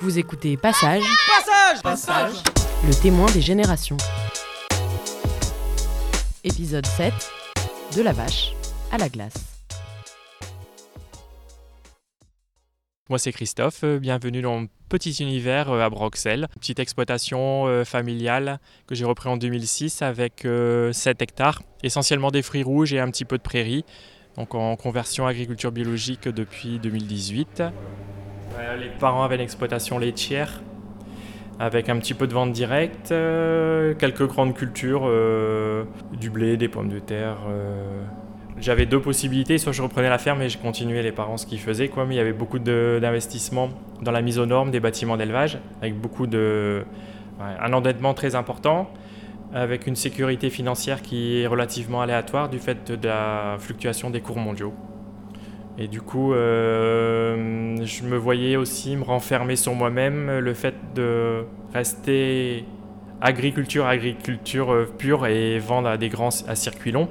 [0.00, 2.34] Vous écoutez Passage, Passage Passage
[2.86, 3.96] le témoin des générations.
[6.44, 7.12] Épisode 7
[7.96, 8.52] De la vache
[8.92, 9.34] à la glace.
[13.08, 16.46] Moi c'est Christophe, euh, bienvenue dans mon petit univers euh, à Broxelles.
[16.60, 20.46] Petite exploitation euh, familiale que j'ai repris en 2006 avec
[20.92, 23.84] 7 hectares, essentiellement des fruits rouges et un petit peu de prairies,
[24.36, 27.64] donc en conversion agriculture biologique depuis 2018.
[28.78, 30.62] Les parents avaient une exploitation laitière
[31.60, 35.10] avec un petit peu de vente directe, quelques grandes cultures,
[36.12, 37.38] du blé, des pommes de terre,
[38.60, 41.60] j'avais deux possibilités, soit je reprenais la ferme et je continuais les parents ce qu'ils
[41.60, 43.70] faisaient, quoi, mais il y avait beaucoup d'investissements
[44.02, 46.84] dans la mise aux normes des bâtiments d'élevage, avec beaucoup de...
[47.40, 48.90] un endettement très important,
[49.54, 54.38] avec une sécurité financière qui est relativement aléatoire du fait de la fluctuation des cours
[54.38, 54.74] mondiaux.
[55.78, 57.36] Et du coup, euh,
[57.84, 62.64] je me voyais aussi me renfermer sur moi-même, le fait de rester
[63.20, 67.08] agriculture, agriculture euh, pure et vendre à des grands à circuit long.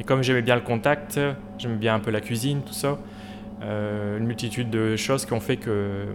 [0.00, 1.20] Et comme j'aimais bien le contact,
[1.58, 2.98] j'aimais bien un peu la cuisine, tout ça,
[3.62, 6.06] euh, une multitude de choses qui ont fait que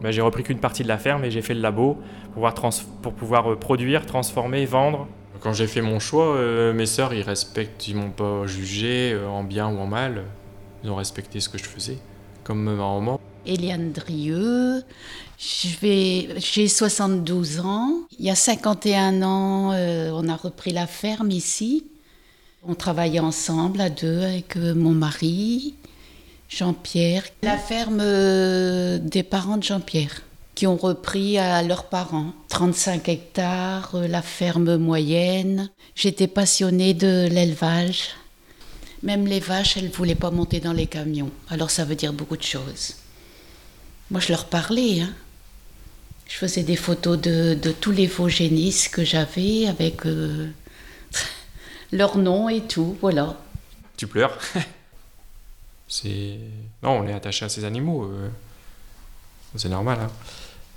[0.00, 1.98] bah, j'ai repris qu'une partie de la ferme et j'ai fait le labo
[2.34, 5.06] pour pouvoir, euh, produire, transformer, vendre.
[5.40, 9.44] Quand j'ai fait mon choix, euh, mes sœurs, ils respectent, ils m'ont pas jugé en
[9.44, 10.24] bien ou en mal.
[10.82, 11.98] Ils ont respecté ce que je faisais,
[12.46, 13.20] comme ma maman.
[13.44, 14.82] Eliane Drieux,
[15.38, 18.02] j'ai 72 ans.
[18.18, 21.84] Il y a 51 ans, on a repris la ferme ici.
[22.68, 25.74] On travaillait ensemble à deux avec euh, mon mari,
[26.48, 27.22] Jean-Pierre.
[27.44, 30.22] La ferme euh, des parents de Jean-Pierre,
[30.56, 32.32] qui ont repris à leurs parents.
[32.48, 35.70] 35 hectares, euh, la ferme moyenne.
[35.94, 38.16] J'étais passionnée de l'élevage.
[39.06, 41.30] Même les vaches, elles ne voulaient pas monter dans les camions.
[41.48, 42.96] Alors ça veut dire beaucoup de choses.
[44.10, 45.00] Moi, je leur parlais.
[45.00, 45.14] Hein.
[46.28, 50.02] Je faisais des photos de, tous les faux génisses que j'avais avec
[51.92, 53.38] leur nom et tout, voilà.
[53.96, 54.36] Tu pleures?
[55.88, 56.38] C'est
[56.82, 58.04] non, on est attaché à ces animaux.
[58.04, 58.28] Euh.
[59.54, 59.98] C'est normal.
[60.00, 60.10] Hein.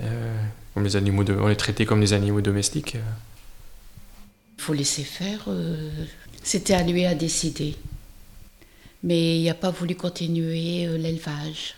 [0.00, 0.36] Euh,
[0.72, 1.34] comme les animaux de...
[1.34, 2.96] on est traités comme des animaux domestiques.
[4.56, 5.44] Il faut laisser faire.
[5.48, 5.90] Euh.
[6.42, 7.76] C'était à lui à décider.
[9.04, 11.76] Mais il n'a pas voulu continuer l'élevage.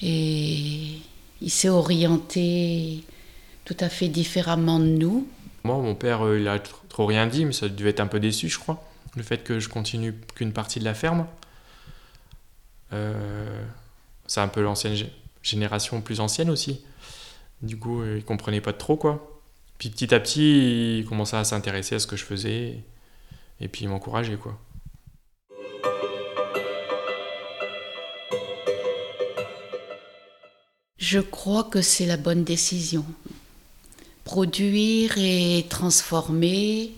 [0.00, 1.00] Et
[1.42, 3.04] il s'est orienté
[3.64, 5.28] tout à fait différemment de nous.
[5.64, 6.58] Moi, mon père, il a
[6.88, 8.82] trop rien dit, mais ça devait être un peu déçu, je crois.
[9.16, 11.26] Le fait que je continue qu'une partie de la ferme.
[12.92, 13.62] Euh,
[14.26, 14.96] c'est un peu l'ancienne
[15.42, 16.84] génération plus ancienne aussi.
[17.62, 19.40] Du coup, il comprenait pas trop, quoi.
[19.78, 22.78] Puis petit à petit, il commençait à s'intéresser à ce que je faisais.
[23.60, 24.58] Et puis il m'encourageait, quoi.
[31.10, 33.04] Je crois que c'est la bonne décision
[34.22, 36.92] produire et transformer.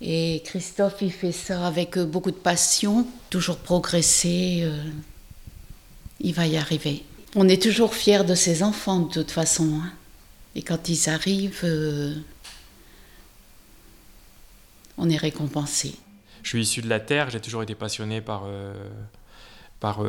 [0.00, 4.60] Et Christophe, il fait ça avec beaucoup de passion, toujours progresser.
[4.62, 4.84] Euh,
[6.20, 7.02] il va y arriver.
[7.34, 9.80] On est toujours fiers de ses enfants de toute façon.
[9.82, 9.92] Hein.
[10.54, 12.14] Et quand ils arrivent, euh,
[14.96, 15.96] on est récompensé.
[16.44, 18.72] Je suis issu de la terre, j'ai toujours été passionné par, euh,
[19.80, 20.04] par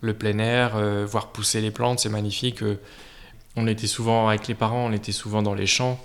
[0.00, 2.62] le plein air, voir pousser les plantes, c'est magnifique
[3.58, 5.98] on était souvent avec les parents, on était souvent dans les champs.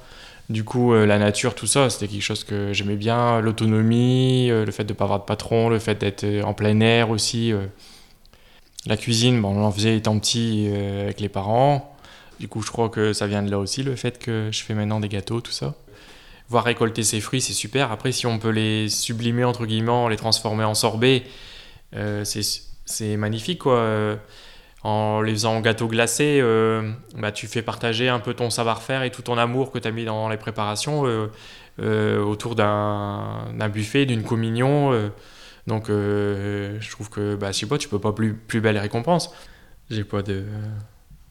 [0.49, 3.39] Du coup, euh, la nature, tout ça, c'était quelque chose que j'aimais bien.
[3.39, 6.53] L'autonomie, euh, le fait de ne pas avoir de patron, le fait d'être euh, en
[6.53, 7.53] plein air aussi.
[8.85, 10.67] La cuisine, bon, on en faisait étant petit
[11.01, 11.95] avec les parents.
[12.39, 14.73] Du coup, je crois que ça vient de là aussi, le fait que je fais
[14.73, 15.75] maintenant des gâteaux, tout ça.
[16.49, 17.93] Voir récolter ces fruits, c'est super.
[17.93, 21.23] Après, si on peut les sublimer, entre guillemets, les transformer en sorbet,
[21.93, 22.41] c'est
[23.17, 24.17] magnifique, quoi
[24.83, 29.03] en les faisant en gâteau glacé, euh, bah, tu fais partager un peu ton savoir-faire
[29.03, 31.27] et tout ton amour que tu as mis dans les préparations euh,
[31.79, 34.91] euh, autour d'un buffet, d'une communion.
[35.67, 39.33] donc je trouve que, bah, je sais tu peux pas plus, plus belle récompense.
[39.89, 40.43] J'ai pas de...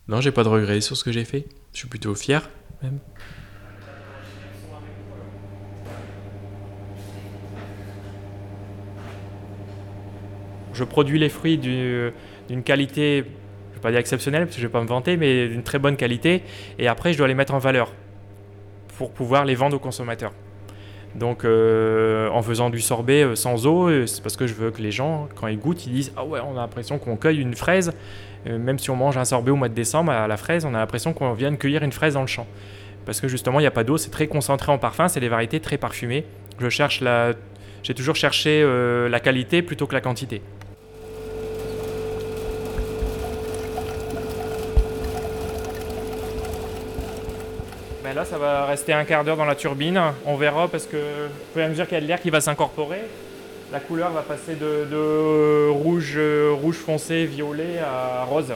[0.09, 1.47] Non, j'ai pas de regrets sur ce que j'ai fait.
[1.73, 2.49] Je suis plutôt fier,
[2.83, 2.99] même.
[10.75, 13.25] Je produis les fruits d'une qualité
[13.83, 16.43] pas dire exceptionnel parce que je vais pas me vanter, mais d'une très bonne qualité.
[16.79, 17.93] Et après, je dois les mettre en valeur
[18.97, 20.33] pour pouvoir les vendre aux consommateurs.
[21.15, 24.71] Donc, euh, en faisant du sorbet euh, sans eau, euh, c'est parce que je veux
[24.71, 27.39] que les gens, quand ils goûtent, ils disent Ah ouais, on a l'impression qu'on cueille
[27.39, 27.93] une fraise.
[28.47, 30.79] même si on mange un sorbet au mois de décembre à la fraise, on a
[30.79, 32.47] l'impression qu'on vient de cueillir une fraise dans le champ.
[33.05, 35.29] Parce que justement, il n'y a pas d'eau, c'est très concentré en parfum, c'est des
[35.29, 36.25] variétés très parfumées.
[36.59, 37.33] Je cherche la...
[37.83, 38.65] J'ai toujours cherché
[39.11, 40.41] la qualité plutôt que la quantité.
[48.03, 50.01] Ben là, ça va rester un quart d'heure dans la turbine.
[50.27, 52.41] On verra parce que fur et à mesure qu'il y a de l'air qui va
[52.41, 53.03] s'incorporer,
[53.71, 56.19] la couleur va passer de, rouge,
[56.61, 58.53] rouge foncé, violet à rose.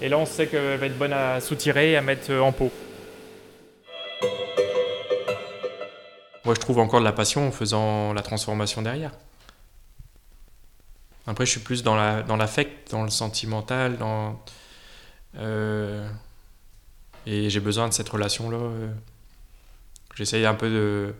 [0.00, 2.70] Et là, on sait qu'elle va être bonne à soutirer et à mettre en pot.
[6.46, 9.12] Moi, je trouve encore de la passion en faisant la transformation derrière.
[11.26, 14.40] Après, je suis plus dans l'affect, dans, dans, le sentimental, dans.
[15.38, 16.06] Euh,
[17.26, 18.56] et j'ai besoin de cette relation-là.
[18.56, 18.92] Euh.
[20.14, 21.14] J'essaye un peu de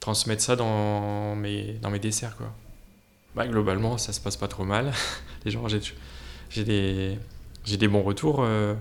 [0.00, 2.52] transmettre ça dans mes, dans mes desserts, quoi.
[3.34, 4.92] Bah, globalement, ça se passe pas trop mal.
[5.44, 7.18] Les gens, j'ai des,
[7.66, 8.38] des bons retours.
[8.40, 8.74] Euh.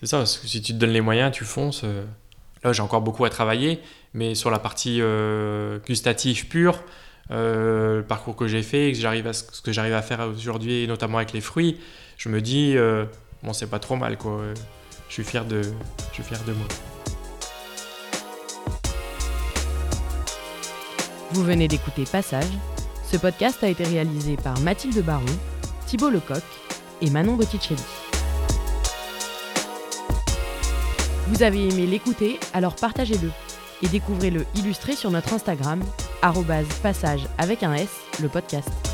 [0.00, 1.84] C'est ça, si tu te donnes les moyens, tu fonces.
[2.62, 3.80] Là, j'ai encore beaucoup à travailler,
[4.12, 6.82] mais sur la partie euh, gustative pure,
[7.30, 11.18] euh, le parcours que j'ai fait, que à, ce que j'arrive à faire aujourd'hui, notamment
[11.18, 11.78] avec les fruits,
[12.18, 13.06] je me dis, euh,
[13.42, 14.42] bon, c'est pas trop mal, quoi.
[15.10, 16.68] Je suis fier de, je suis fier de moi.
[21.32, 22.46] Vous venez d'écouter Passage.
[23.10, 25.24] Ce podcast a été réalisé par Mathilde Baron,
[25.86, 26.44] Thibault Lecoq
[27.02, 27.82] et Manon Botticelli.
[31.26, 33.32] Vous avez aimé l'écouter, alors partagez-le
[33.82, 35.82] et découvrez-le illustré sur notre Instagram,
[36.84, 37.88] passage avec un S,
[38.22, 38.89] le podcast.